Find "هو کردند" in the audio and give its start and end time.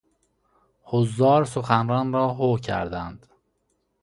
2.29-3.25